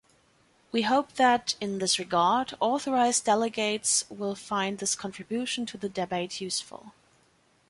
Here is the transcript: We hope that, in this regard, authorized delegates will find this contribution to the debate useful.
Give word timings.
We 0.71 0.81
hope 0.81 1.13
that, 1.17 1.53
in 1.61 1.77
this 1.77 1.99
regard, 1.99 2.55
authorized 2.59 3.23
delegates 3.25 4.03
will 4.09 4.33
find 4.33 4.79
this 4.79 4.95
contribution 4.95 5.67
to 5.67 5.77
the 5.77 5.89
debate 5.89 6.41
useful. 6.41 6.93